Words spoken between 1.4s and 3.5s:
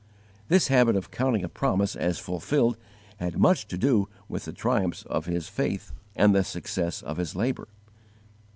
a promise as fulfilled had